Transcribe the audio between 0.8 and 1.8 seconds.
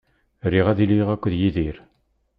iliɣ akked Yidir.